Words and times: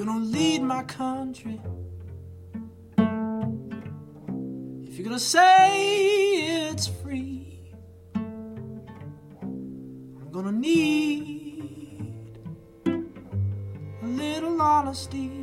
you're 0.00 0.06
gonna 0.06 0.24
lead 0.24 0.62
my 0.62 0.82
country, 0.84 1.60
if 4.82 4.96
you're 4.96 5.04
gonna 5.04 5.18
say 5.18 6.70
it's 6.70 6.86
free, 6.86 7.74
I'm 8.14 8.80
gonna 10.32 10.52
need 10.52 12.38
a 12.86 14.06
little 14.06 14.62
honesty. 14.62 15.39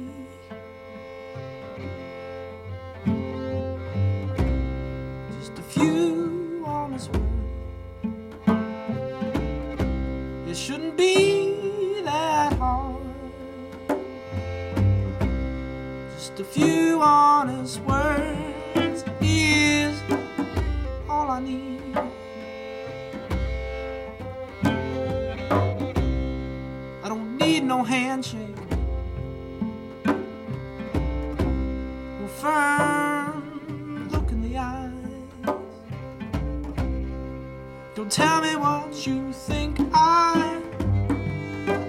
Tell 38.10 38.42
me 38.42 38.56
what 38.56 39.06
you 39.06 39.34
think 39.34 39.78
I 39.94 40.62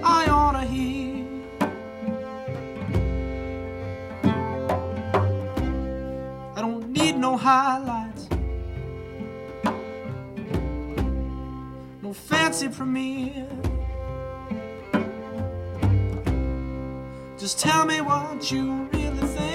I 0.03 0.25
ought 0.29 0.51
to 0.51 0.65
hear. 0.65 1.25
I 6.55 6.61
don't 6.61 6.89
need 6.89 7.15
no 7.17 7.37
highlights, 7.37 8.27
no 12.01 12.13
fancy 12.13 12.67
premiere. 12.67 13.47
Just 17.37 17.59
tell 17.59 17.85
me 17.85 18.01
what 18.01 18.51
you 18.51 18.89
really 18.91 19.27
think 19.27 19.48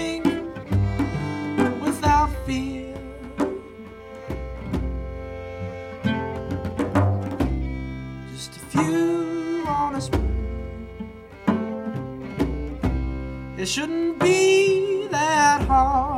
shouldn't 13.74 14.20
be 14.20 15.08
that 15.10 15.62
hard. 15.62 16.13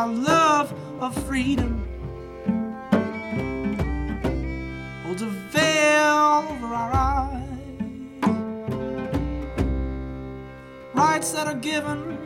Our 0.00 0.08
love 0.08 0.72
of 0.98 1.14
freedom 1.26 1.84
holds 5.04 5.20
a 5.20 5.26
veil 5.26 6.46
over 6.48 6.74
our 6.74 6.92
eyes. 6.94 7.50
rights 10.94 11.32
that 11.32 11.46
are 11.48 11.60
given 11.60 12.16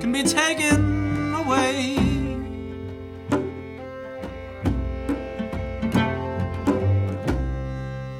can 0.00 0.10
be 0.10 0.24
taken 0.24 1.34
away. 1.34 1.94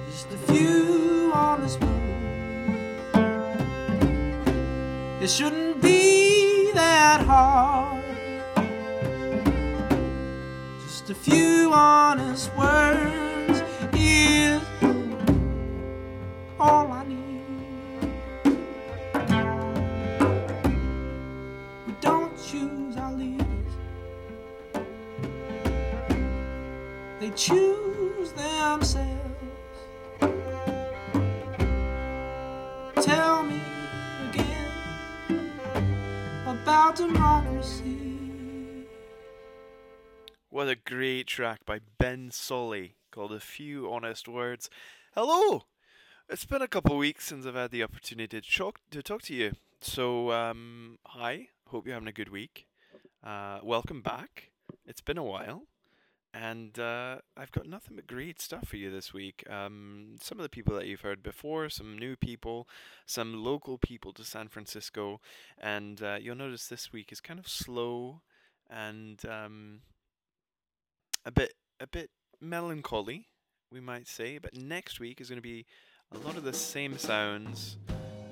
Just 0.06 0.31
a 0.31 0.38
few 0.53 1.33
words. 1.34 1.78
It 5.21 5.31
shouldn't 5.31 5.83
be 5.83 6.71
that 6.75 7.22
hard. 7.22 7.74
A 11.15 11.17
few 11.17 11.71
honest 11.73 12.51
words 12.57 13.63
is 13.95 14.61
all 16.59 16.91
I 16.91 17.05
need. 17.05 17.45
We 21.87 21.93
don't 22.01 22.37
choose 22.49 22.97
our 22.97 23.13
leaders, 23.13 23.47
they 27.21 27.31
choose 27.31 28.33
themselves. 28.33 29.03
What 40.65 40.71
a 40.71 40.77
great 40.77 41.27
track 41.27 41.67
by 41.67 41.81
Ben 41.99 42.31
Sollee 42.31 42.93
called 43.11 43.35
A 43.35 43.39
Few 43.39 43.93
Honest 43.93 44.27
Words. 44.27 44.71
Hello! 45.15 45.65
It's 46.31 46.47
been 46.47 46.63
a 46.63 46.67
couple 46.67 46.93
of 46.93 46.99
weeks 46.99 47.27
since 47.27 47.45
I've 47.45 47.55
had 47.55 47.71
the 47.71 47.83
opportunity 47.83 48.41
to 48.41 48.51
talk 48.51 48.81
to, 48.91 49.03
talk 49.03 49.21
to 49.25 49.35
you. 49.35 49.53
So, 49.83 50.33
um, 50.33 50.97
hi, 51.05 51.49
hope 51.67 51.85
you're 51.85 51.93
having 51.93 52.09
a 52.09 52.13
good 52.13 52.31
week. 52.31 52.67
Uh, 53.23 53.59
welcome 53.63 54.01
back. 54.01 54.53
It's 54.87 55.03
been 55.03 55.19
a 55.19 55.23
while. 55.23 55.65
And 56.33 56.79
uh, 56.79 57.19
I've 57.37 57.53
got 57.53 57.69
nothing 57.69 57.97
but 57.97 58.07
great 58.07 58.41
stuff 58.41 58.69
for 58.69 58.79
you 58.79 58.91
this 58.91 59.13
week. 59.13 59.45
Um, 59.51 60.17
some 60.19 60.39
of 60.39 60.45
the 60.45 60.49
people 60.49 60.75
that 60.77 60.87
you've 60.87 61.03
heard 61.03 61.23
before, 61.23 61.69
some 61.69 61.99
new 61.99 62.17
people, 62.17 62.67
some 63.05 63.45
local 63.45 63.77
people 63.77 64.15
to 64.15 64.25
San 64.25 64.49
Francisco. 64.49 65.21
And 65.61 66.03
uh, 66.03 66.17
you'll 66.19 66.37
notice 66.37 66.69
this 66.69 66.91
week 66.91 67.13
is 67.13 67.21
kind 67.21 67.39
of 67.39 67.49
slow 67.49 68.23
and 68.71 69.21
um, 69.27 69.81
a 71.25 71.31
bit 71.31 71.55
a 71.81 71.87
bit 71.87 72.11
melancholy, 72.41 73.29
we 73.71 73.81
might 73.81 74.07
say. 74.07 74.39
But 74.39 74.55
next 74.55 75.01
week 75.01 75.21
is 75.21 75.29
going 75.29 75.39
to 75.39 75.43
be 75.43 75.67
a 76.13 76.19
lot 76.19 76.37
of 76.37 76.45
the 76.45 76.53
same 76.53 76.98
sounds, 76.98 77.78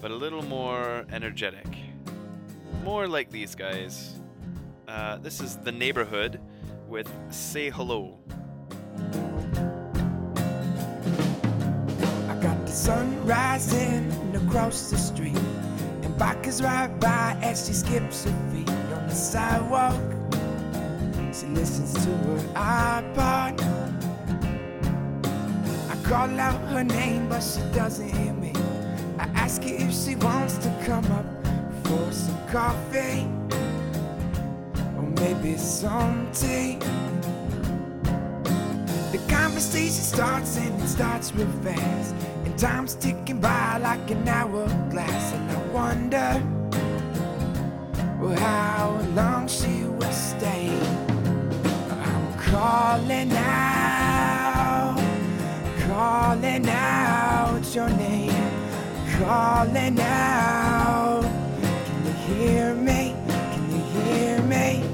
but 0.00 0.10
a 0.10 0.14
little 0.14 0.42
more 0.42 1.04
energetic, 1.10 1.66
more 2.84 3.08
like 3.08 3.30
these 3.30 3.54
guys. 3.54 4.20
Uh, 4.86 5.16
this 5.18 5.40
is 5.40 5.56
the 5.56 5.70
Naybrhood 5.72 6.38
with 6.88 7.10
"Say 7.30 7.70
Hello." 7.70 8.18
I 12.28 12.34
got 12.40 12.66
the 12.66 12.72
sun 12.72 13.24
rising 13.24 14.12
across 14.34 14.90
the 14.90 14.98
street, 14.98 15.36
and 15.36 16.14
bikers 16.16 16.62
ride 16.62 17.00
by 17.00 17.38
as 17.40 17.66
she 17.66 17.72
skips 17.72 18.24
her 18.24 18.50
feet 18.52 18.68
on 18.68 19.06
the 19.08 19.14
sidewalk. 19.14 20.21
She 21.34 21.46
listens 21.46 21.94
to 21.94 22.10
her 22.10 22.38
iPod. 22.54 23.58
I 25.88 25.96
call 26.02 26.38
out 26.38 26.60
her 26.68 26.84
name, 26.84 27.26
but 27.30 27.40
she 27.40 27.62
doesn't 27.72 28.10
hear 28.10 28.34
me. 28.34 28.52
I 29.18 29.24
ask 29.34 29.62
her 29.62 29.70
if 29.70 29.94
she 29.94 30.14
wants 30.16 30.58
to 30.58 30.68
come 30.84 31.06
up 31.10 31.24
for 31.84 32.12
some 32.12 32.36
coffee, 32.48 33.26
or 34.94 35.04
maybe 35.20 35.56
some 35.56 36.30
tea. 36.34 36.76
The 39.10 39.20
conversation 39.26 40.04
starts 40.04 40.58
and 40.58 40.82
it 40.82 40.86
starts 40.86 41.34
real 41.34 41.48
fast. 41.62 42.14
And 42.44 42.58
time's 42.58 42.94
ticking 42.94 43.40
by 43.40 43.78
like 43.78 44.10
an 44.10 44.28
hourglass. 44.28 45.32
And 45.32 45.50
I 45.50 45.66
wonder 45.68 46.42
well, 48.20 48.38
how 48.38 49.00
long 49.14 49.48
she 49.48 49.84
will 49.84 50.12
stay. 50.12 51.01
Calling 52.52 53.32
out, 53.32 54.96
calling 55.86 56.68
out 56.68 57.74
your 57.74 57.88
name, 57.88 58.30
calling 59.18 59.98
out. 59.98 61.22
Can 61.62 62.04
you 62.04 62.12
hear 62.12 62.74
me? 62.74 63.16
Can 63.52 63.70
you 63.70 63.82
hear 64.02 64.42
me? 64.42 64.84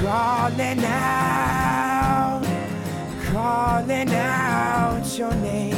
Calling 0.00 0.84
out, 0.84 2.44
calling 3.32 4.14
out 4.14 5.18
your 5.18 5.34
name, 5.34 5.76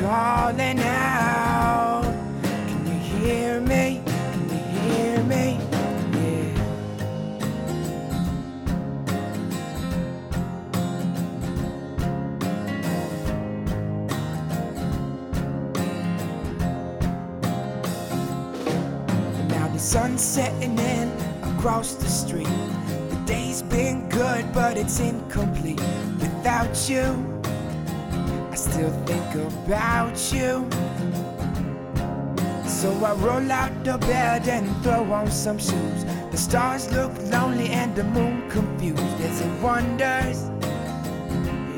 calling 0.00 0.80
out. 0.80 2.02
Can 2.42 2.86
you 2.86 3.26
hear 3.28 3.60
me? 3.60 3.99
The 19.92 20.16
setting 20.18 20.78
in 20.78 21.10
across 21.42 21.96
the 21.96 22.06
street. 22.06 22.46
The 23.10 23.22
day's 23.26 23.60
been 23.60 24.08
good, 24.08 24.52
but 24.54 24.76
it's 24.78 25.00
incomplete 25.00 25.80
without 26.20 26.88
you. 26.88 27.42
I 28.52 28.54
still 28.54 28.92
think 29.04 29.34
about 29.34 30.14
you. 30.32 30.64
So 32.68 32.92
I 33.04 33.14
roll 33.14 33.50
out 33.50 33.72
the 33.82 33.98
bed 33.98 34.46
and 34.46 34.70
throw 34.84 35.12
on 35.12 35.28
some 35.28 35.58
shoes. 35.58 36.04
The 36.30 36.36
stars 36.36 36.88
look 36.92 37.10
lonely 37.32 37.70
and 37.70 37.92
the 37.96 38.04
moon 38.04 38.48
confused 38.48 39.20
as 39.22 39.40
it 39.40 39.60
wonders 39.60 40.48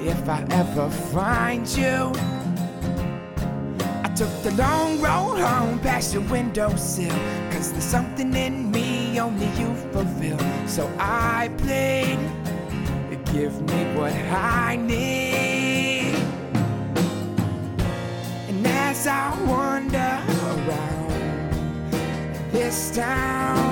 if 0.07 0.29
I 0.29 0.45
ever 0.51 0.91
find 0.91 1.67
you. 1.67 2.13
I 4.05 4.13
took 4.15 4.43
the 4.43 4.53
long 4.59 5.01
road 5.01 5.41
home 5.41 5.79
past 5.79 6.13
your 6.13 6.25
windowsill. 6.25 7.19
Cause 7.63 7.71
there's 7.71 7.85
something 7.85 8.35
in 8.35 8.73
me 8.73 9.21
only 9.21 9.47
you 9.57 9.73
fulfill. 9.93 10.37
So 10.67 10.93
I 10.99 11.49
plead, 11.59 12.19
give 13.33 13.55
me 13.71 13.85
what 13.95 14.13
I 14.13 14.75
need. 14.75 16.17
And 18.49 18.67
as 18.67 19.07
I 19.07 19.31
wander 19.47 20.19
around 20.51 21.53
this 22.51 22.97
town, 22.97 23.72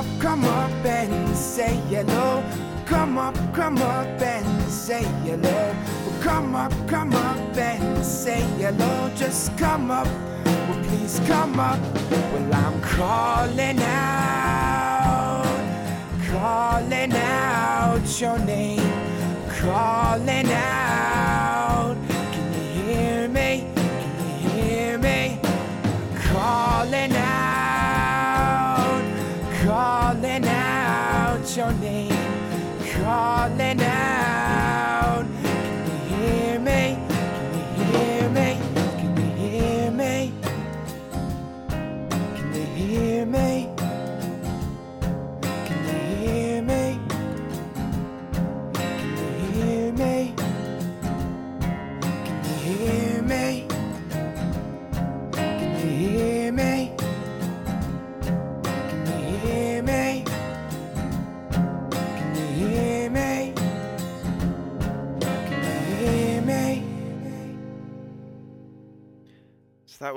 up, 0.00 0.06
come 0.18 0.44
up 0.44 0.84
and 0.86 1.36
say 1.36 1.74
hello. 1.90 2.42
Come 2.86 3.18
up, 3.18 3.36
come 3.52 3.76
up 3.78 4.22
and 4.22 4.70
say 4.70 5.04
hello. 5.24 5.74
Come 6.22 6.54
up, 6.54 6.72
come 6.88 7.12
up 7.14 7.56
and 7.56 8.04
say 8.04 8.40
hello. 8.58 9.10
Just 9.14 9.56
come 9.58 9.90
up, 9.90 10.06
well, 10.44 10.84
please 10.84 11.20
come 11.26 11.60
up. 11.60 11.80
Well, 12.10 12.54
I'm 12.54 12.80
calling 12.80 13.80
out, 13.82 15.44
calling 16.30 17.12
out 17.12 18.20
your 18.20 18.38
name, 18.38 18.92
calling 19.60 20.50
out. 20.50 20.89
Name, 31.78 32.10
calling 32.92 33.80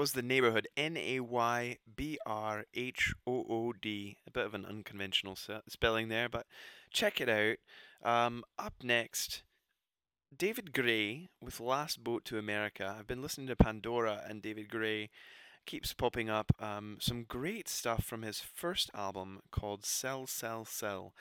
was 0.03 0.11
the 0.11 0.21
Naybrhood. 0.21 0.65
N 0.75 0.97
A 0.97 1.21
Y 1.21 1.77
B 1.95 2.17
R 2.25 2.65
H 2.73 3.13
O 3.25 3.45
O 3.49 3.71
D. 3.71 4.17
A 4.27 4.31
bit 4.31 4.45
of 4.45 4.53
an 4.53 4.65
unconventional 4.65 5.37
spelling 5.69 6.09
there, 6.09 6.27
but 6.27 6.45
check 6.91 7.21
it 7.21 7.29
out. 7.29 7.55
Um, 8.03 8.43
up 8.59 8.73
next, 8.83 9.43
David 10.37 10.73
Gray 10.73 11.29
with 11.41 11.61
Last 11.61 12.03
Boat 12.03 12.25
to 12.25 12.37
America. 12.37 12.97
I've 12.99 13.07
been 13.07 13.21
listening 13.21 13.47
to 13.47 13.55
Pandora, 13.55 14.21
and 14.27 14.41
David 14.41 14.67
Gray 14.67 15.09
keeps 15.65 15.93
popping 15.93 16.29
up. 16.29 16.51
Um, 16.59 16.97
some 16.99 17.23
great 17.23 17.69
stuff 17.69 18.03
from 18.03 18.23
his 18.23 18.41
first 18.41 18.91
album 18.93 19.39
called 19.51 19.85
Sell, 19.85 20.27
Sell, 20.27 20.65
Sell. 20.65 21.13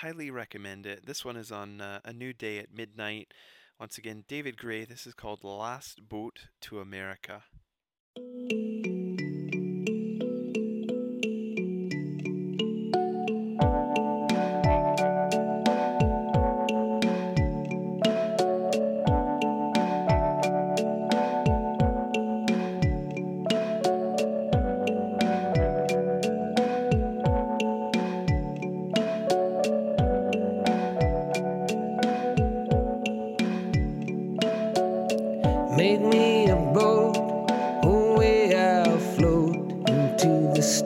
Highly 0.00 0.30
recommend 0.30 0.86
it. 0.86 1.04
This 1.04 1.22
one 1.22 1.36
is 1.36 1.52
on 1.52 1.82
uh, 1.82 2.00
A 2.02 2.14
New 2.14 2.32
Day 2.32 2.60
at 2.60 2.74
Midnight. 2.74 3.34
Once 3.78 3.98
again, 3.98 4.24
David 4.26 4.56
Gray. 4.56 4.86
This 4.86 5.06
is 5.06 5.12
called 5.12 5.44
Last 5.44 6.08
Boat 6.08 6.46
to 6.62 6.80
America. 6.80 7.42
Música 8.18 8.91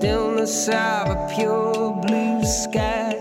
stillness 0.06 0.68
of 0.68 1.08
a 1.10 1.28
pure 1.34 1.92
blue 2.06 2.44
sky. 2.44 3.16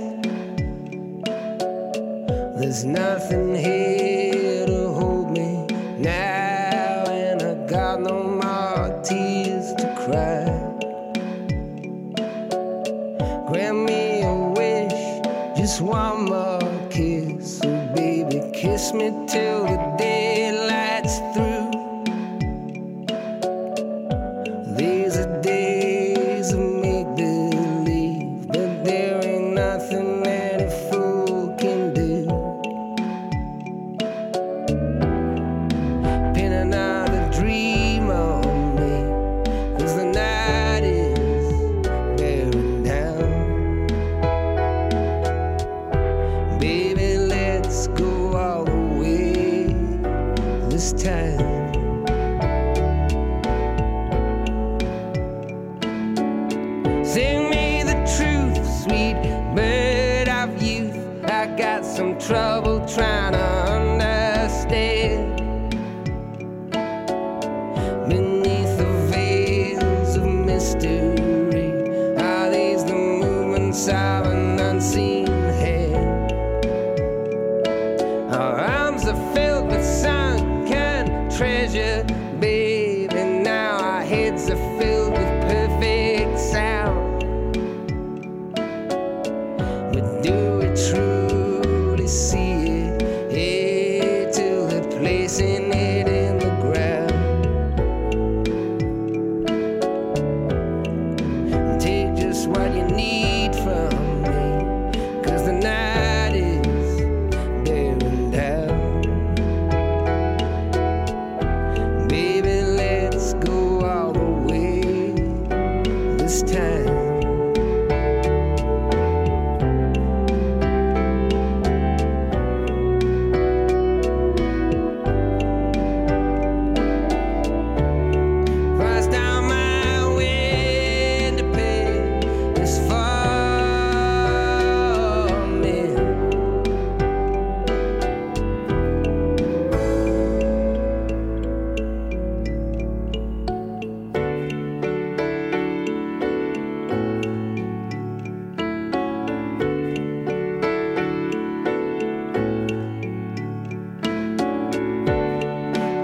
There's 2.60 2.86
nothing 2.86 3.56
here 3.56 4.14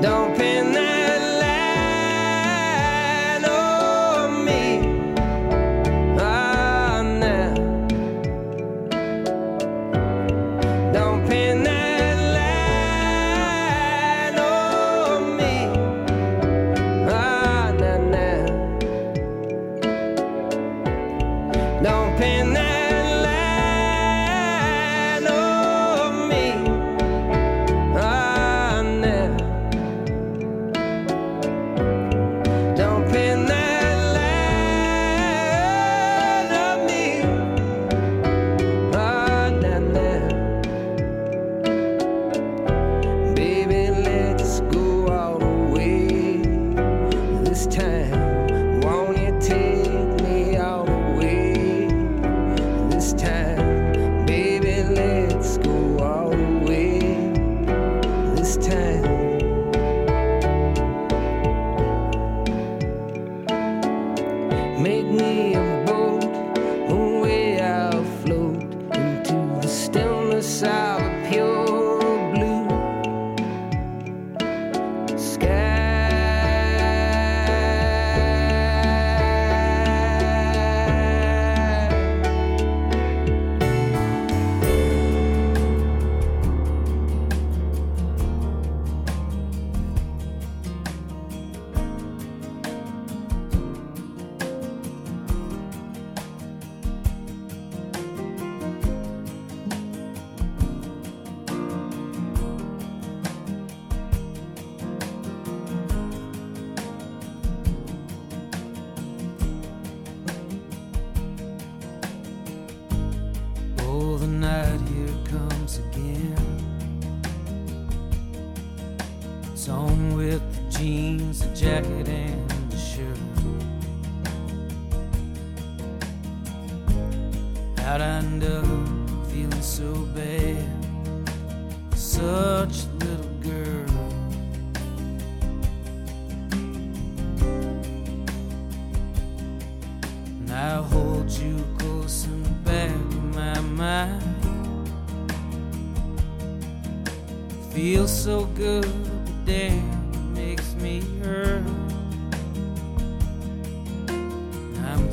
Don't 0.02 0.36
pin 0.36 0.81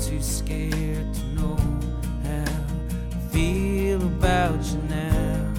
too 0.09 0.23
scared 0.23 1.13
to 1.13 1.23
know 1.35 1.57
how 2.25 2.45
I 3.13 3.19
feel 3.31 4.01
about 4.01 4.65
you 4.65 4.81
now. 4.89 5.55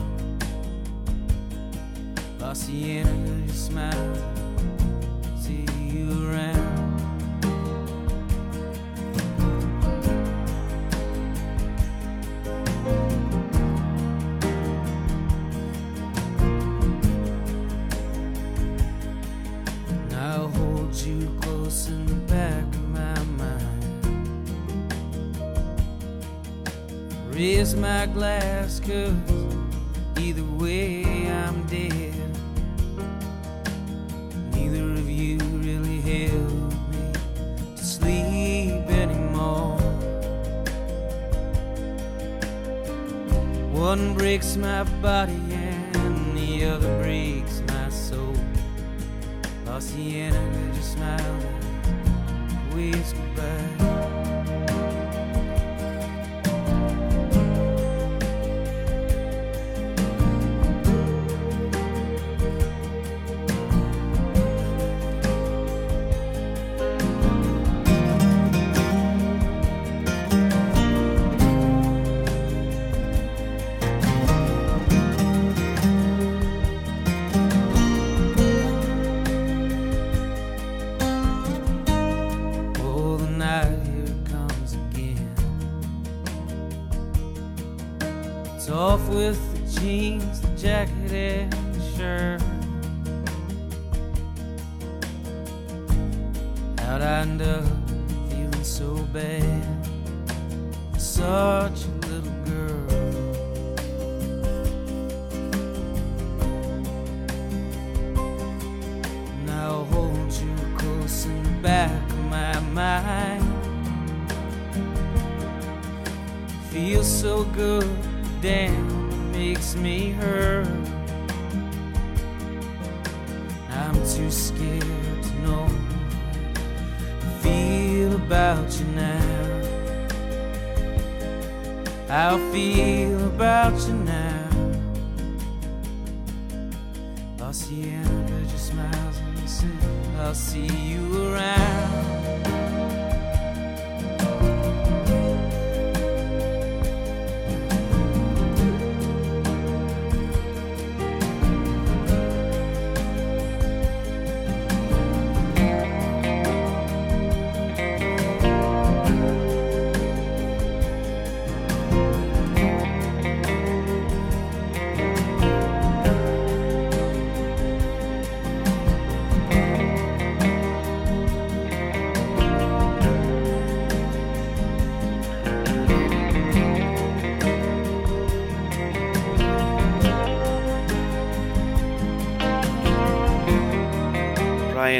Lost 2.39 2.65
the 2.65 2.98
energy 2.98 3.46
to 3.46 3.53
smile. 3.53 4.49
my 28.00 28.06
glass, 28.06 28.79
cause 28.79 29.13
either 30.18 30.46
way 30.58 31.03
I'm 31.29 31.68
dead. 31.68 32.13
Neither 34.53 34.91
of 34.94 35.10
you 35.10 35.38
really 35.38 36.00
helped 36.00 36.77
me 36.94 37.12
to 37.75 37.84
sleep 37.84 38.88
anymore. 39.03 39.77
One 43.74 44.13
breaks 44.13 44.56
my 44.56 44.84
body 45.01 45.41
and 45.51 46.38
the 46.38 46.70
other 46.70 47.01
breaks 47.03 47.62
my 47.68 47.89
soul. 47.89 48.34
Lost 49.65 49.94
the 49.98 50.22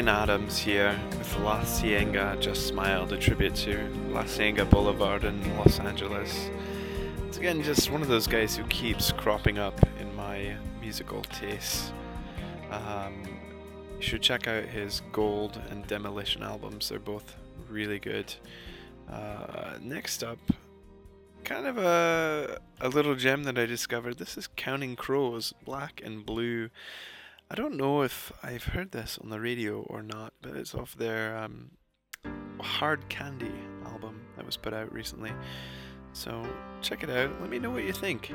Adams 0.08 0.56
here 0.58 0.98
with 1.10 1.38
La 1.40 1.64
Cienega 1.64 2.36
Just 2.40 2.68
Smiled, 2.68 3.12
a 3.12 3.18
tribute 3.18 3.54
to 3.56 3.78
La 4.10 4.24
Cienega 4.24 4.64
Boulevard 4.64 5.24
in 5.24 5.56
Los 5.56 5.78
Angeles. 5.80 6.50
It's 7.26 7.38
again 7.38 7.62
just 7.62 7.90
one 7.90 8.00
of 8.00 8.08
those 8.08 8.26
guys 8.26 8.56
who 8.56 8.64
keeps 8.64 9.12
cropping 9.12 9.58
up 9.58 9.78
in 9.98 10.14
my 10.16 10.56
musical 10.80 11.22
tastes. 11.22 11.92
Um, 12.70 13.22
you 13.96 14.02
should 14.02 14.22
check 14.22 14.46
out 14.46 14.64
his 14.64 15.02
Gold 15.12 15.60
and 15.70 15.86
Demolition 15.86 16.42
albums, 16.42 16.88
they're 16.88 16.98
both 16.98 17.36
really 17.68 17.98
good. 17.98 18.32
Uh, 19.10 19.76
next 19.80 20.22
up, 20.22 20.38
kind 21.44 21.66
of 21.66 21.78
a, 21.78 22.58
a 22.80 22.88
little 22.88 23.16
gem 23.16 23.44
that 23.44 23.58
I 23.58 23.66
discovered. 23.66 24.18
This 24.18 24.38
is 24.38 24.48
Counting 24.56 24.96
Crows, 24.96 25.52
Black 25.64 26.00
and 26.04 26.24
Blue. 26.24 26.70
I 27.52 27.56
don't 27.56 27.76
know 27.76 28.02
if 28.02 28.30
I've 28.44 28.62
heard 28.62 28.92
this 28.92 29.18
on 29.20 29.28
the 29.28 29.40
radio 29.40 29.80
or 29.80 30.04
not, 30.04 30.34
but 30.40 30.54
it's 30.54 30.72
off 30.72 30.94
their 30.94 31.36
um, 31.36 31.72
Hard 32.60 33.08
Candy 33.08 33.50
album 33.84 34.20
that 34.36 34.46
was 34.46 34.56
put 34.56 34.72
out 34.72 34.92
recently. 34.92 35.32
So 36.12 36.46
check 36.80 37.02
it 37.02 37.10
out. 37.10 37.40
Let 37.40 37.50
me 37.50 37.58
know 37.58 37.70
what 37.70 37.82
you 37.82 37.92
think. 37.92 38.32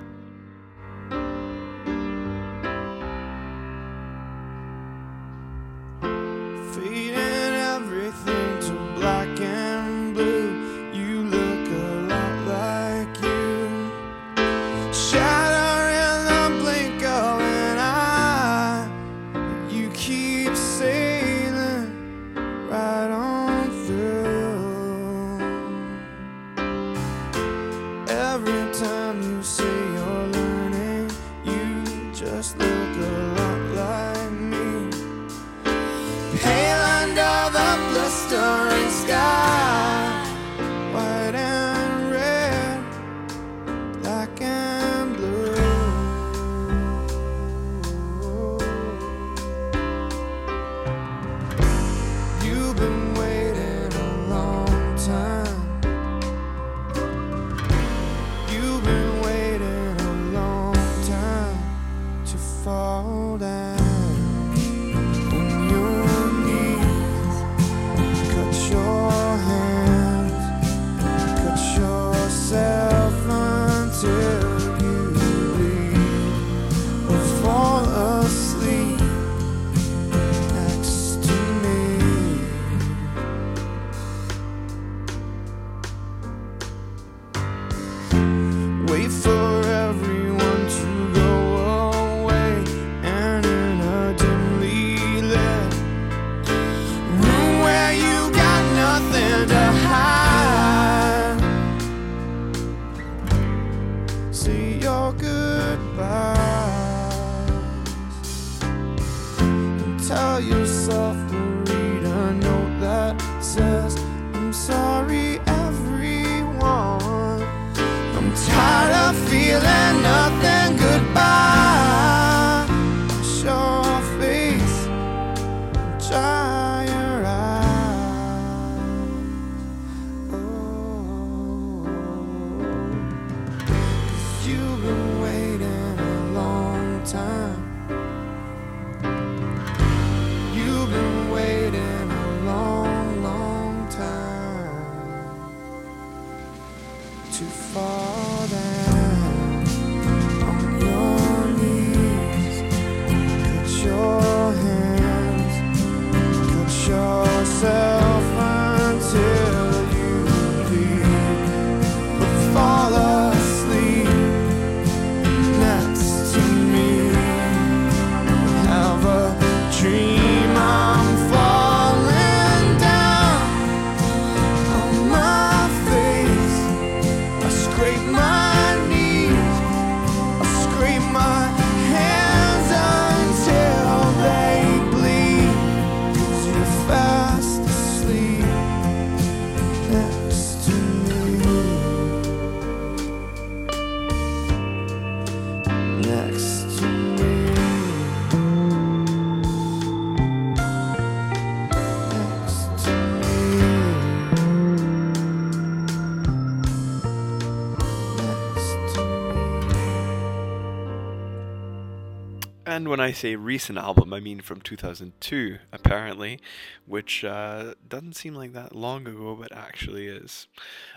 I 213.06 213.12
say 213.12 213.36
recent 213.36 213.78
album, 213.78 214.15
I 214.15 214.20
mean 214.20 214.41
from 214.41 214.62
2002, 214.62 215.60
apparently, 215.72 216.39
which 216.88 217.24
uh, 217.24 217.76
doesn't 217.88 218.15
seem 218.15 218.34
like 218.34 218.54
that 218.54 218.76
long 218.76 219.08
ago, 219.08 219.38
but 219.39 219.56
actually 219.56 220.08
is. 220.08 220.48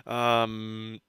Um, 0.07 1.01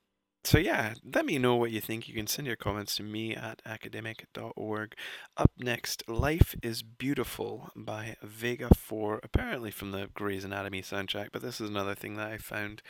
so 0.44 0.58
yeah, 0.58 0.92
let 1.02 1.24
me 1.24 1.38
know 1.38 1.56
what 1.56 1.70
you 1.70 1.80
think. 1.80 2.06
You 2.06 2.14
can 2.14 2.26
send 2.26 2.46
your 2.46 2.56
comments 2.56 2.96
to 2.96 3.02
me 3.02 3.34
at 3.34 3.62
academic.org. 3.64 4.94
Up 5.38 5.50
next, 5.58 6.06
Life 6.06 6.54
is 6.62 6.82
Beautiful 6.82 7.70
by 7.74 8.16
Vega4, 8.22 9.20
apparently 9.22 9.70
from 9.70 9.92
the 9.92 10.10
Grey's 10.12 10.44
Anatomy 10.44 10.82
soundtrack, 10.82 11.28
but 11.32 11.40
this 11.40 11.62
is 11.62 11.70
another 11.70 11.94
thing 11.94 12.16
that 12.16 12.30
I 12.30 12.36
found 12.36 12.82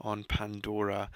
on 0.00 0.22
Pandora. 0.22 1.10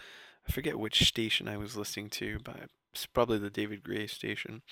I 0.49 0.51
forget 0.51 0.81
which 0.81 1.07
station 1.07 1.47
I 1.47 1.57
was 1.57 1.77
listening 1.77 2.11
to, 2.11 2.41
but 2.43 2.71
it's 2.93 3.07
probably 3.07 3.39
the 3.39 3.51
David 3.51 3.83
Gray 3.83 4.07
station. 4.07 4.63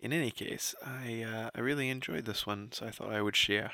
In 0.00 0.12
any 0.12 0.30
case, 0.30 0.74
I 0.84 1.22
uh, 1.22 1.50
I 1.54 1.60
really 1.60 1.90
enjoyed 1.90 2.24
this 2.24 2.46
one, 2.46 2.70
so 2.72 2.86
I 2.86 2.90
thought 2.90 3.12
I 3.12 3.22
would 3.22 3.36
share. 3.36 3.72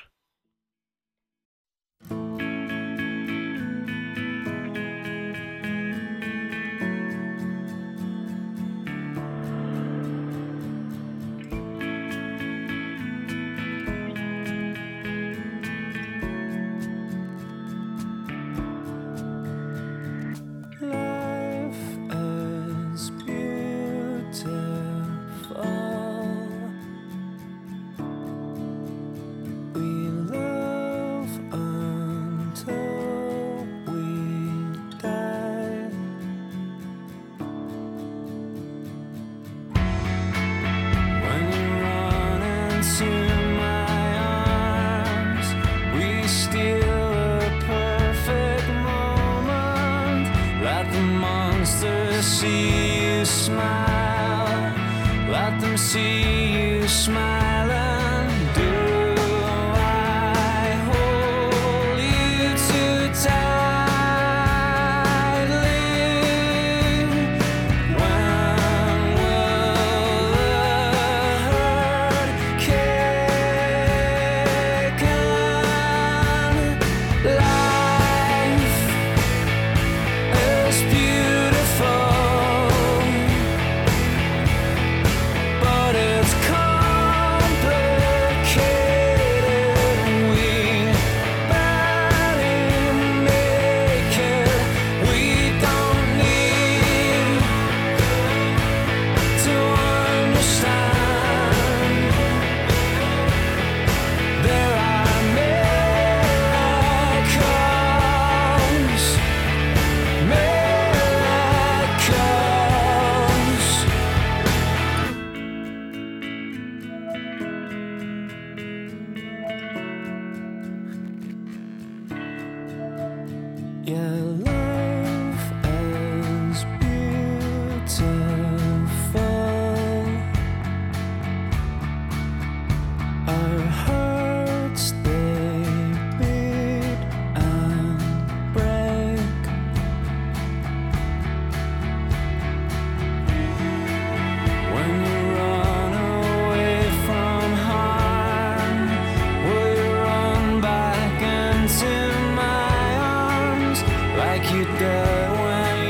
you 154.51 154.65
down 154.77 155.82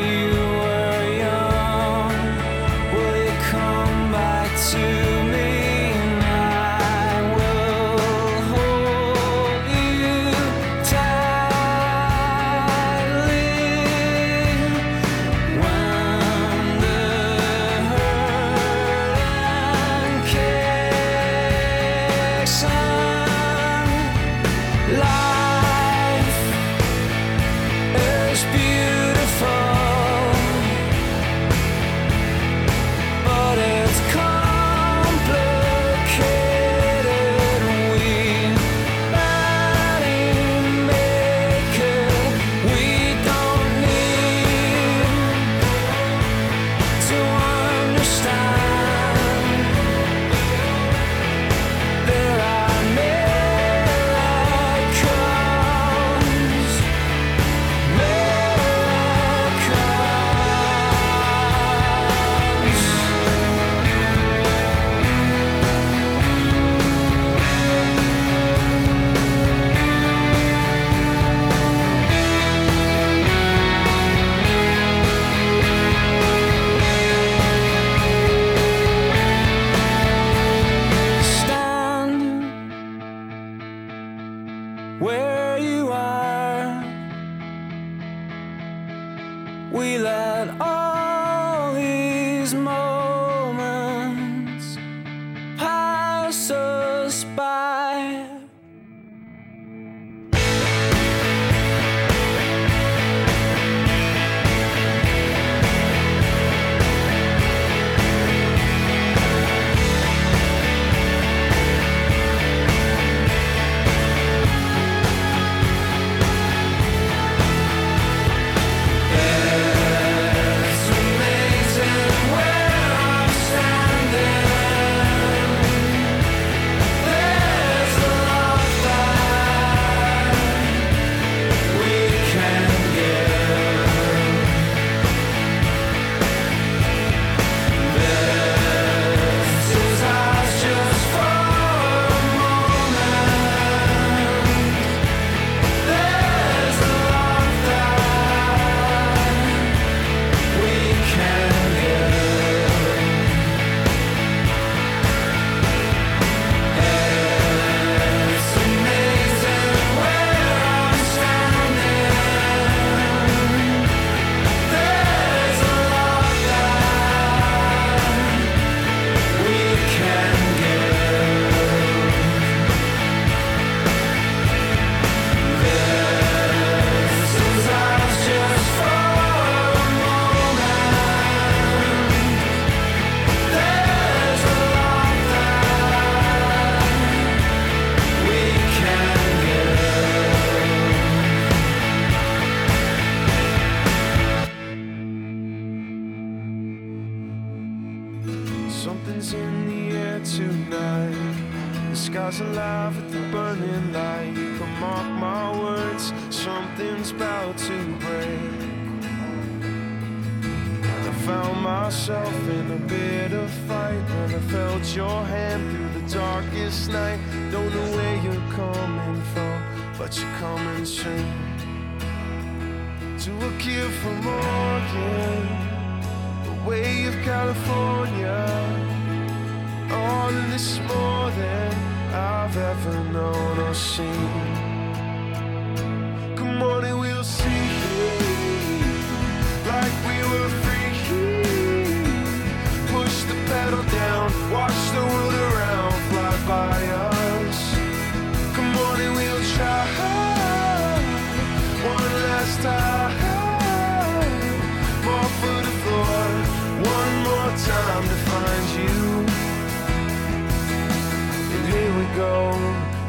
go, 262.24 262.52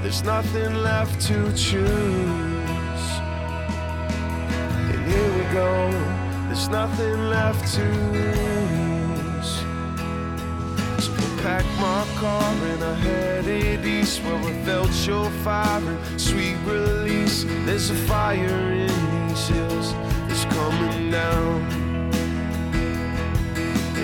there's 0.03 0.25
nothing 0.25 0.73
left 0.91 1.15
to 1.29 1.37
choose. 1.53 3.05
And 4.91 5.01
here 5.11 5.31
we 5.39 5.45
go, 5.63 5.75
there's 6.47 6.69
nothing 6.69 7.19
left 7.37 7.63
to 7.77 7.87
lose. 8.17 9.53
So 11.05 11.11
I 11.27 11.29
packed 11.45 11.75
my 11.89 12.03
car 12.23 12.51
and 12.73 12.83
I 12.93 12.95
headed 13.07 13.85
east 13.85 14.23
where 14.25 14.43
I 14.51 14.55
felt 14.69 14.93
your 15.07 15.31
fire 15.47 15.81
and 15.91 16.21
sweet 16.21 16.59
release. 16.67 17.45
There's 17.67 17.91
a 17.91 17.99
fire 18.13 18.61
in 18.85 18.95
these 19.29 19.47
hills 19.55 19.89
that's 20.27 20.45
coming 20.57 21.11
down. 21.11 21.57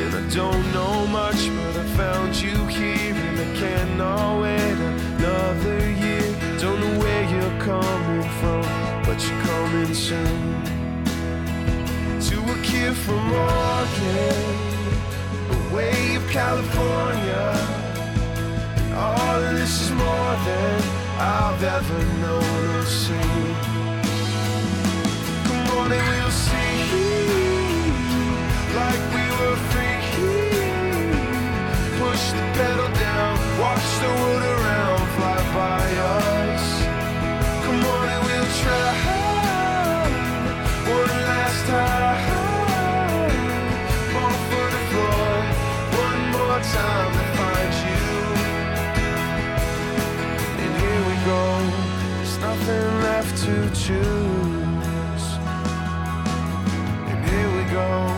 And 0.01 0.11
I 0.20 0.23
don't 0.40 0.66
know 0.77 0.96
much, 1.20 1.40
but 1.57 1.73
I 1.83 1.85
found 2.03 2.31
you 2.44 2.57
here 2.79 3.14
and 3.27 3.37
I 3.44 3.49
can't 3.62 3.92
know 3.96 4.44
it 4.44 4.99
another 5.50 5.90
year. 5.90 6.22
Don't 6.58 6.80
know 6.80 6.98
where 7.00 7.24
you're 7.24 7.60
coming 7.60 8.28
from, 8.38 8.62
but 9.04 9.18
you're 9.26 9.42
coming 9.42 9.94
soon. 9.94 10.64
To 12.28 12.36
a 12.52 12.62
kid 12.62 12.94
from 12.94 13.32
Oregon, 13.32 14.44
away 15.60 16.14
of 16.14 16.28
California. 16.30 17.46
And 18.76 18.94
all 18.94 19.42
of 19.42 19.54
this 19.56 19.82
is 19.82 19.90
more 19.90 20.34
than 20.48 20.82
I've 21.18 21.62
ever 21.62 22.00
known 22.22 22.64
or 22.76 22.84
seen. 22.84 23.54
Come 25.46 25.78
on 25.78 25.92
and 25.92 26.06
we'll 26.10 26.30
see 26.30 26.60
like 28.76 29.10
to 53.50 53.70
choose. 53.70 55.26
And 57.10 57.24
here 57.28 57.50
we 57.56 57.64
go. 57.72 58.10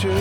Choose. 0.00 0.12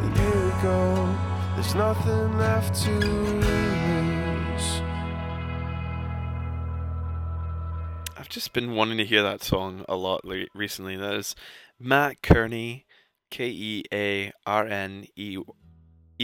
And 0.00 0.16
here 0.18 0.44
we 0.44 0.50
go, 0.60 1.16
there's 1.54 1.72
nothing 1.76 2.36
left 2.36 2.74
to 2.82 2.90
lose. 2.90 4.82
I've 8.18 8.28
just 8.28 8.52
been 8.52 8.74
wanting 8.74 8.98
to 8.98 9.04
hear 9.04 9.22
that 9.22 9.44
song 9.44 9.84
a 9.88 9.94
lot 9.94 10.22
recently. 10.52 10.96
That 10.96 11.14
is 11.14 11.36
Mat 11.78 12.16
Kearney, 12.24 12.86
K 13.30 13.50
E 13.50 13.84
A 13.92 14.32
R 14.44 14.66
N 14.66 15.06
E 15.14 15.38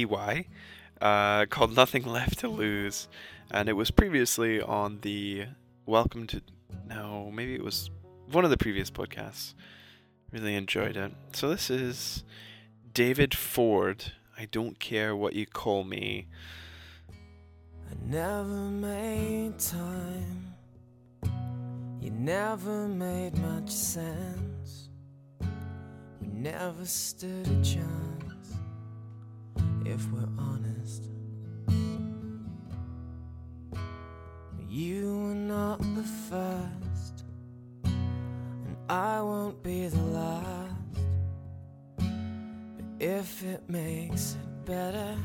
Y, 0.04 0.46
uh, 1.00 1.46
called 1.46 1.76
Nothing 1.76 2.02
Left 2.02 2.40
to 2.40 2.48
Lose. 2.48 3.06
And 3.52 3.68
it 3.68 3.74
was 3.74 3.92
previously 3.92 4.60
on 4.60 4.98
the 5.02 5.44
Welcome 5.86 6.26
to. 6.26 6.42
No, 6.88 7.30
maybe 7.30 7.54
it 7.54 7.62
was 7.62 7.88
one 8.32 8.42
of 8.42 8.50
the 8.50 8.58
previous 8.58 8.90
podcasts. 8.90 9.54
Really 10.32 10.54
enjoyed 10.54 10.96
it. 10.96 11.12
So 11.32 11.48
this 11.50 11.70
is 11.70 12.22
David 12.94 13.34
Ford. 13.34 14.12
I 14.38 14.46
don't 14.50 14.78
care 14.78 15.16
what 15.16 15.34
you 15.34 15.44
call 15.44 15.82
me. 15.84 16.28
I 17.10 17.94
never 18.06 18.44
made 18.44 19.58
time. 19.58 20.54
You 22.00 22.10
never 22.10 22.86
made 22.86 23.36
much 23.38 23.70
sense. 23.70 24.88
We 26.20 26.28
never 26.28 26.86
stood 26.86 27.48
a 27.48 27.62
chance, 27.62 28.54
if 29.84 30.10
we're 30.12 30.28
honest. 30.38 31.08
You 34.68 35.18
were 35.18 35.34
not 35.34 35.80
the 35.80 36.04
first, 36.30 36.79
I 38.90 39.22
won't 39.22 39.62
be 39.62 39.86
the 39.86 40.02
last. 40.02 40.74
But 41.96 42.84
if 42.98 43.44
it 43.44 43.62
makes 43.68 44.34
it 44.34 44.64
better, 44.66 45.16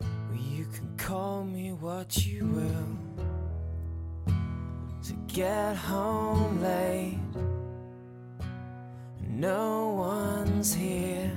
well, 0.00 0.38
you 0.38 0.66
can 0.66 0.94
call 0.98 1.44
me 1.44 1.72
what 1.72 2.26
you 2.26 2.44
will. 2.44 2.98
To 5.02 5.12
get 5.28 5.76
home 5.76 6.60
late, 6.60 7.18
no 9.26 9.88
one's 9.96 10.74
here. 10.74 11.32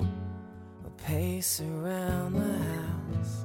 I'll 0.00 0.90
pace 0.96 1.60
around 1.60 2.34
the 2.34 2.58
house 2.74 3.44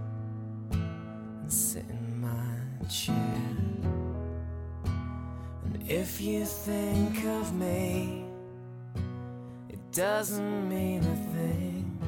and 0.71 1.53
sit 1.53 1.85
in 1.87 2.19
my 2.19 2.87
chair. 2.87 3.72
If 5.87 6.21
you 6.21 6.45
think 6.45 7.25
of 7.25 7.53
me, 7.53 8.23
it 9.67 9.91
doesn't 9.91 10.69
mean 10.69 11.01
a 11.01 11.15
thing. 11.35 11.99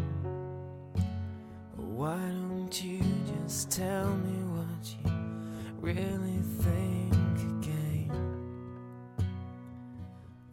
Why 1.76 2.16
don't 2.16 2.82
you 2.82 3.02
just 3.44 3.72
tell 3.72 4.08
me 4.08 4.44
what 4.56 4.96
you 5.04 5.12
really 5.82 6.40
think 6.62 7.14
again? 7.60 8.12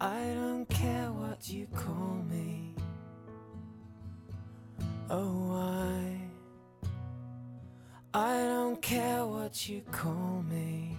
I 0.01 0.35
don't 0.35 0.69
care 0.69 1.13
what 1.13 1.49
you 1.49 1.69
call 1.77 2.25
me. 2.29 2.75
Oh, 5.09 5.53
I. 5.53 6.19
I 8.15 8.37
don't 8.39 8.83
care 8.83 9.25
what 9.25 9.69
you 9.69 9.83
call 9.93 10.43
me. 10.51 10.92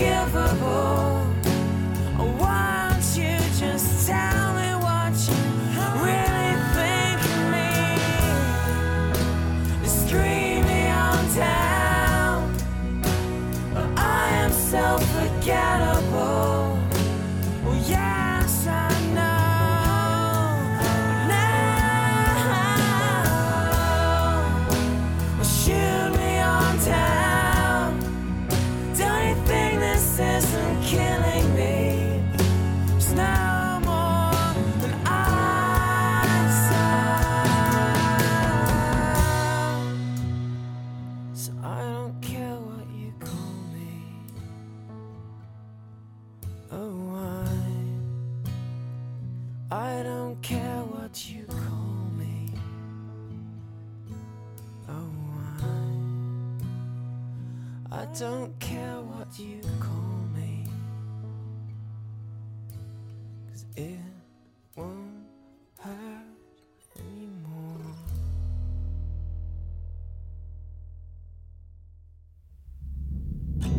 Unforgivable. 0.00 0.47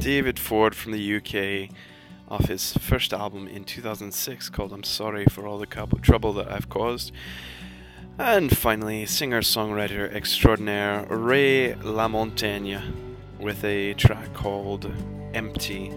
David 0.09 0.39
Ford 0.39 0.73
from 0.73 0.91
the 0.93 1.17
UK 1.17 1.69
off 2.31 2.45
his 2.45 2.73
first 2.73 3.13
album 3.13 3.47
in 3.47 3.63
2006 3.63 4.49
called 4.49 4.73
I'm 4.73 4.83
Sorry 4.83 5.23
for 5.25 5.45
All 5.45 5.59
the 5.59 5.67
Trouble 6.01 6.33
That 6.33 6.51
I've 6.51 6.67
Caused. 6.67 7.11
And 8.17 8.57
finally, 8.57 9.05
singer 9.05 9.41
songwriter 9.41 10.11
extraordinaire 10.11 11.05
Ray 11.11 11.73
LaMontagne 11.73 12.81
with 13.39 13.63
a 13.63 13.93
track 13.93 14.33
called 14.33 14.91
Empty. 15.35 15.93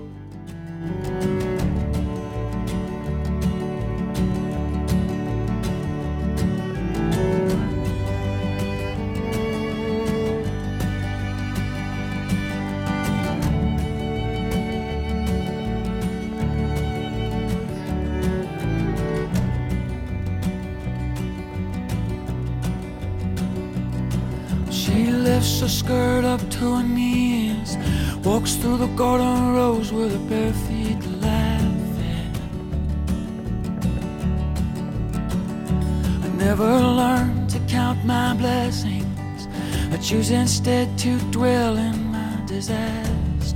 Instead 40.64 40.96
to 40.96 41.18
dwell 41.32 41.76
in 41.76 42.12
my 42.12 42.38
disasters. 42.46 43.52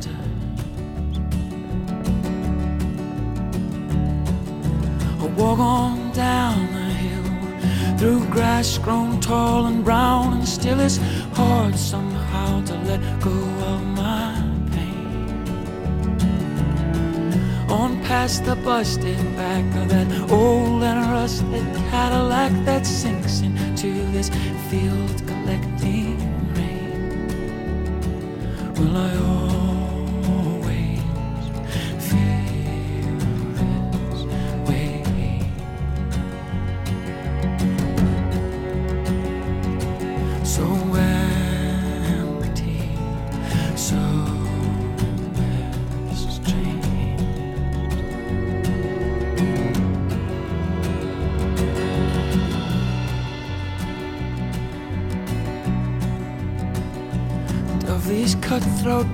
I 5.20 5.26
walk 5.38 5.60
on 5.60 6.10
down 6.10 6.66
the 6.74 6.90
hill 7.04 7.96
through 7.96 8.26
grass 8.32 8.76
grown 8.78 9.20
tall 9.20 9.66
and 9.66 9.84
brown, 9.84 10.38
and 10.38 10.48
still 10.48 10.80
it's 10.80 10.96
hard 11.34 11.76
somehow 11.76 12.64
to 12.64 12.74
let 12.88 13.00
go 13.20 13.38
of 13.70 13.84
my 13.84 14.42
pain. 14.72 15.44
On 17.70 18.02
past 18.02 18.44
the 18.44 18.56
busted 18.56 19.36
back 19.36 19.64
of 19.76 19.88
that 19.90 20.08
old 20.28 20.82
and 20.82 21.12
rusted 21.12 21.66
Cadillac 21.88 22.50
that 22.64 22.84
sinks 22.84 23.42
into 23.42 23.92
this 24.10 24.28
field 24.68 25.16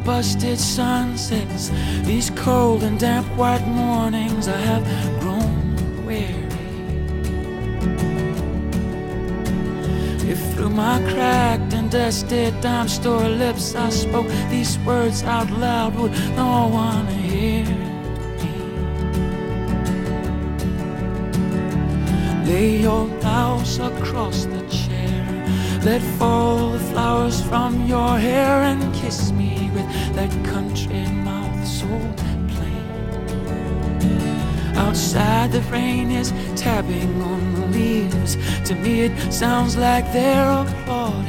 busted 0.05 0.59
sunsets, 0.59 1.70
these 2.03 2.30
cold 2.30 2.82
and 2.82 2.98
damp 2.98 3.26
white 3.36 3.66
mornings, 3.66 4.48
I 4.48 4.57
have 4.57 4.84
grown 5.20 6.05
weary. 6.05 6.42
If 10.28 10.40
through 10.55 10.70
my 10.70 10.98
cracked 11.12 11.72
and 11.74 11.90
dusted 11.90 12.61
dime 12.61 12.88
store 12.88 13.28
lips 13.28 13.74
I 13.74 13.90
spoke 13.90 14.28
these 14.50 14.78
words 14.80 15.22
out 15.22 15.50
loud, 15.50 15.94
would 15.94 16.12
no 16.36 16.68
one 16.68 17.07
hear 17.07 17.64
me? 17.64 17.78
Lay 22.46 22.76
your 22.78 23.07
blouse 23.20 23.78
across 23.78 24.46
the 24.46 24.62
chair, 24.68 25.80
let 25.84 26.03
fall 26.18 26.70
the 26.70 26.78
flowers 26.90 27.40
from 27.42 27.86
your 27.86 28.18
hair, 28.18 28.62
and 28.62 28.91
Outside, 34.93 35.53
the 35.53 35.62
rain 35.72 36.11
is 36.11 36.34
tapping 36.55 37.22
on 37.22 37.55
the 37.55 37.66
leaves. 37.68 38.36
To 38.68 38.74
me, 38.74 39.05
it 39.07 39.32
sounds 39.32 39.74
like 39.74 40.05
they're 40.12 40.51
applauding 40.51 41.21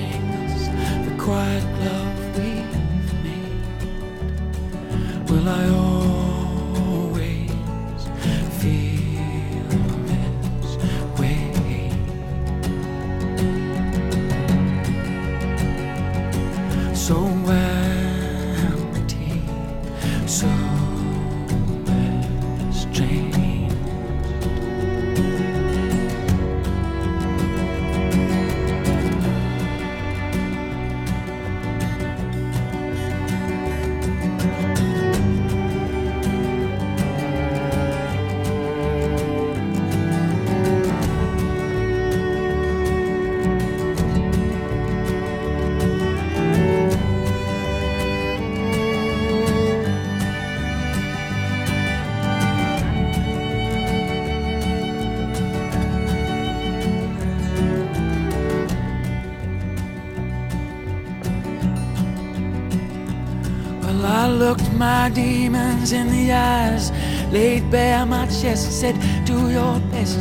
my 64.84 65.10
demons 65.10 65.94
in 65.94 66.08
the 66.16 66.26
eyes, 66.34 66.92
laid 67.32 67.64
bare 67.72 68.06
my 68.06 68.26
chest, 68.40 68.66
said, 68.82 68.96
Do 69.26 69.38
your 69.58 69.76
best 69.94 70.20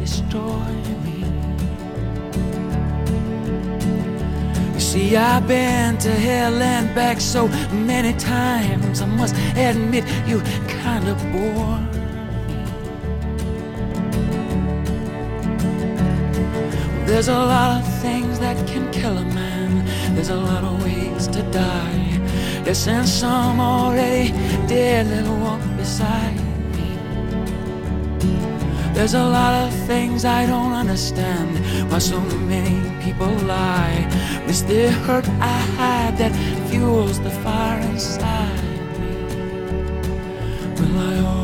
destroy 0.00 0.70
me. 1.04 1.18
You 4.74 4.82
see, 4.90 5.16
I've 5.16 5.46
been 5.46 5.96
to 6.06 6.12
hell 6.28 6.56
and 6.74 6.86
back 6.92 7.20
so 7.20 7.42
many 7.90 8.12
times, 8.18 9.00
I 9.00 9.06
must 9.20 9.34
admit 9.68 10.04
you 10.30 10.38
kinda 10.80 11.12
bore 11.32 11.78
me. 11.92 12.00
There's 17.08 17.28
a 17.28 17.40
lot 17.54 17.70
of 17.80 17.84
things 18.04 18.34
that 18.44 18.56
can 18.70 18.84
kill 18.98 19.16
a 19.24 19.26
man. 19.40 19.72
There's 20.14 20.32
a 20.38 20.40
lot 20.50 20.62
of 20.64 20.74
ways 20.84 21.28
to 21.36 21.42
die. 21.64 22.19
Yes, 22.64 22.86
and 22.86 23.08
some 23.08 23.58
already 23.60 24.32
dead 24.68 25.06
little 25.06 25.36
walk 25.38 25.60
beside 25.76 26.36
me. 26.76 26.90
There's 28.94 29.14
a 29.14 29.24
lot 29.24 29.54
of 29.64 29.72
things 29.86 30.24
I 30.24 30.46
don't 30.46 30.72
understand. 30.72 31.58
Why 31.90 31.98
so 31.98 32.20
many 32.20 32.78
people 33.02 33.32
lie. 33.46 34.06
It's 34.46 34.62
the 34.62 34.90
hurt 35.04 35.28
I 35.28 35.58
hide 35.76 36.18
that 36.18 36.32
fuels 36.68 37.18
the 37.20 37.30
fire 37.30 37.80
inside 37.90 38.62
me. 39.00 39.14
Will 40.76 40.98
I 40.98 41.39